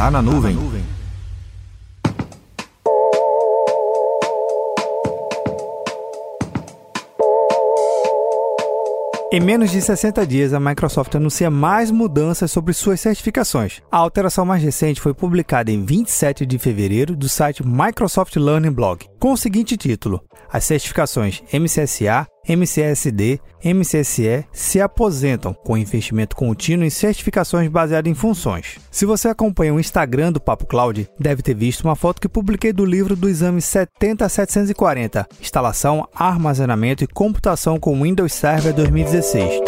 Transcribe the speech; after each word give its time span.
Tá 0.00 0.10
na 0.10 0.22
nuvem. 0.22 0.56
Em 9.30 9.40
menos 9.40 9.70
de 9.70 9.82
60 9.82 10.26
dias, 10.26 10.54
a 10.54 10.58
Microsoft 10.58 11.14
anuncia 11.14 11.50
mais 11.50 11.90
mudanças 11.90 12.50
sobre 12.50 12.72
suas 12.72 12.98
certificações. 12.98 13.82
A 13.92 13.98
alteração 13.98 14.46
mais 14.46 14.62
recente 14.62 15.02
foi 15.02 15.12
publicada 15.12 15.70
em 15.70 15.84
27 15.84 16.46
de 16.46 16.58
fevereiro 16.58 17.14
do 17.14 17.28
site 17.28 17.62
Microsoft 17.62 18.34
Learning 18.36 18.72
Blog, 18.72 19.06
com 19.20 19.32
o 19.32 19.36
seguinte 19.36 19.76
título: 19.76 20.20
As 20.50 20.64
certificações 20.64 21.42
MCSA, 21.52 22.26
MCSD, 22.48 23.40
MCSE 23.64 24.44
se 24.52 24.80
aposentam 24.80 25.52
com 25.52 25.76
investimento 25.76 26.34
contínuo 26.34 26.84
em 26.84 26.90
certificações 26.90 27.68
baseadas 27.68 28.10
em 28.10 28.14
funções. 28.14 28.78
Se 28.90 29.04
você 29.04 29.28
acompanha 29.28 29.74
o 29.74 29.80
Instagram 29.80 30.32
do 30.32 30.40
Papo 30.40 30.66
Cloud, 30.66 31.08
deve 31.18 31.42
ter 31.42 31.54
visto 31.54 31.82
uma 31.82 31.96
foto 31.96 32.20
que 32.20 32.28
publiquei 32.28 32.72
do 32.72 32.84
livro 32.84 33.14
do 33.14 33.28
exame 33.28 33.60
70740, 33.60 35.26
Instalação, 35.40 36.08
Armazenamento 36.14 37.04
e 37.04 37.06
Computação 37.06 37.78
com 37.78 38.02
Windows 38.02 38.32
Server 38.32 38.72
2016. 38.74 39.60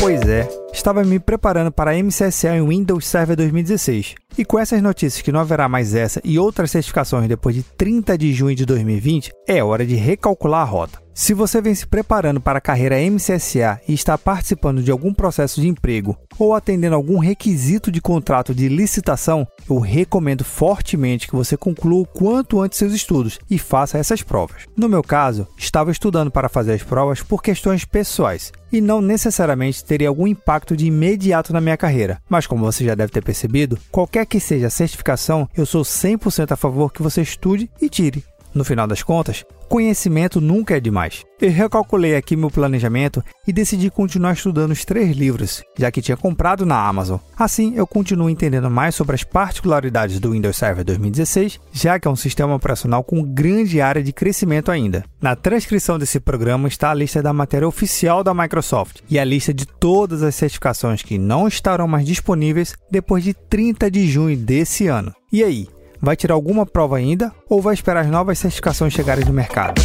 Pois 0.00 0.20
é, 0.28 0.46
estava 0.70 1.02
me 1.02 1.18
preparando 1.18 1.72
para 1.72 1.92
a 1.92 1.94
MCSA 1.94 2.56
em 2.56 2.68
Windows 2.68 3.06
Server 3.06 3.34
2016. 3.36 4.23
E 4.36 4.44
com 4.44 4.58
essas 4.58 4.82
notícias 4.82 5.22
que 5.22 5.30
não 5.30 5.38
haverá 5.38 5.68
mais 5.68 5.94
essa 5.94 6.20
e 6.24 6.38
outras 6.40 6.72
certificações 6.72 7.28
depois 7.28 7.54
de 7.54 7.62
30 7.62 8.18
de 8.18 8.32
junho 8.32 8.56
de 8.56 8.66
2020, 8.66 9.30
é 9.46 9.62
hora 9.62 9.86
de 9.86 9.94
recalcular 9.94 10.62
a 10.62 10.64
rota. 10.64 11.04
Se 11.14 11.32
você 11.32 11.60
vem 11.60 11.72
se 11.72 11.86
preparando 11.86 12.40
para 12.40 12.58
a 12.58 12.60
carreira 12.60 12.96
MCSA 12.98 13.80
e 13.86 13.94
está 13.94 14.18
participando 14.18 14.82
de 14.82 14.90
algum 14.90 15.14
processo 15.14 15.60
de 15.60 15.68
emprego 15.68 16.18
ou 16.36 16.52
atendendo 16.52 16.96
algum 16.96 17.18
requisito 17.18 17.92
de 17.92 18.00
contrato 18.00 18.52
de 18.52 18.68
licitação, 18.68 19.46
eu 19.70 19.78
recomendo 19.78 20.42
fortemente 20.42 21.28
que 21.28 21.36
você 21.36 21.56
conclua 21.56 22.02
o 22.02 22.06
quanto 22.06 22.60
antes 22.60 22.80
seus 22.80 22.92
estudos 22.92 23.38
e 23.48 23.60
faça 23.60 23.96
essas 23.96 24.24
provas. 24.24 24.62
No 24.76 24.88
meu 24.88 25.04
caso, 25.04 25.46
estava 25.56 25.92
estudando 25.92 26.32
para 26.32 26.48
fazer 26.48 26.72
as 26.72 26.82
provas 26.82 27.22
por 27.22 27.40
questões 27.40 27.84
pessoais 27.84 28.50
e 28.72 28.80
não 28.80 29.00
necessariamente 29.00 29.84
teria 29.84 30.08
algum 30.08 30.26
impacto 30.26 30.76
de 30.76 30.86
imediato 30.86 31.52
na 31.52 31.60
minha 31.60 31.76
carreira. 31.76 32.20
Mas 32.28 32.44
como 32.44 32.64
você 32.64 32.84
já 32.84 32.96
deve 32.96 33.12
ter 33.12 33.22
percebido, 33.22 33.78
qualquer 34.24 34.26
que 34.26 34.40
seja 34.40 34.66
a 34.66 34.70
certificação, 34.70 35.48
eu 35.56 35.66
sou 35.66 35.82
100% 35.82 36.52
a 36.52 36.56
favor 36.56 36.92
que 36.92 37.02
você 37.02 37.22
estude 37.22 37.70
e 37.80 37.88
tire. 37.88 38.24
No 38.54 38.64
final 38.64 38.86
das 38.86 39.02
contas, 39.02 39.44
conhecimento 39.68 40.40
nunca 40.40 40.76
é 40.76 40.80
demais. 40.80 41.24
Eu 41.40 41.50
recalculei 41.50 42.14
aqui 42.14 42.36
meu 42.36 42.50
planejamento 42.50 43.22
e 43.46 43.52
decidi 43.52 43.90
continuar 43.90 44.34
estudando 44.34 44.70
os 44.70 44.84
três 44.84 45.16
livros, 45.16 45.62
já 45.76 45.90
que 45.90 46.00
tinha 46.00 46.16
comprado 46.16 46.64
na 46.64 46.86
Amazon. 46.86 47.18
Assim, 47.36 47.74
eu 47.74 47.84
continuo 47.84 48.30
entendendo 48.30 48.70
mais 48.70 48.94
sobre 48.94 49.16
as 49.16 49.24
particularidades 49.24 50.20
do 50.20 50.30
Windows 50.30 50.56
Server 50.56 50.84
2016, 50.84 51.60
já 51.72 51.98
que 51.98 52.06
é 52.06 52.10
um 52.10 52.16
sistema 52.16 52.54
operacional 52.54 53.02
com 53.02 53.22
grande 53.24 53.80
área 53.80 54.02
de 54.02 54.12
crescimento 54.12 54.70
ainda. 54.70 55.04
Na 55.20 55.34
transcrição 55.34 55.98
desse 55.98 56.20
programa 56.20 56.68
está 56.68 56.92
a 56.92 56.94
lista 56.94 57.20
da 57.20 57.32
matéria 57.32 57.66
oficial 57.66 58.22
da 58.22 58.32
Microsoft 58.32 59.00
e 59.10 59.18
a 59.18 59.24
lista 59.24 59.52
de 59.52 59.66
todas 59.66 60.22
as 60.22 60.36
certificações 60.36 61.02
que 61.02 61.18
não 61.18 61.48
estarão 61.48 61.88
mais 61.88 62.06
disponíveis 62.06 62.74
depois 62.88 63.24
de 63.24 63.34
30 63.34 63.90
de 63.90 64.06
junho 64.06 64.36
desse 64.36 64.86
ano. 64.86 65.12
E 65.32 65.42
aí, 65.42 65.68
Vai 66.00 66.16
tirar 66.16 66.34
alguma 66.34 66.66
prova 66.66 66.96
ainda 66.96 67.32
ou 67.48 67.60
vai 67.60 67.74
esperar 67.74 68.00
as 68.04 68.10
novas 68.10 68.38
certificações 68.38 68.92
chegarem 68.92 69.24
no 69.24 69.32
mercado? 69.32 69.80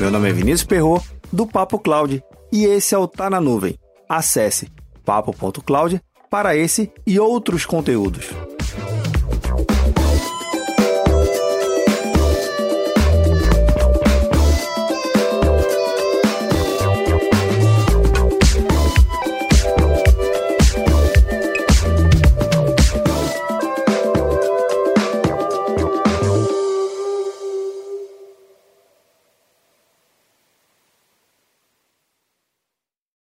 Meu 0.00 0.10
nome 0.10 0.30
é 0.30 0.32
Vinícius 0.32 0.64
Perro 0.64 1.02
do 1.32 1.46
Papo 1.46 1.78
Cloud, 1.78 2.22
e 2.50 2.64
esse 2.64 2.94
é 2.94 2.98
o 2.98 3.06
Tá 3.06 3.28
na 3.28 3.40
Nuvem. 3.40 3.78
Acesse 4.08 4.68
papo.cloud 5.04 6.00
para 6.30 6.56
esse 6.56 6.90
e 7.06 7.20
outros 7.20 7.66
conteúdos. 7.66 8.30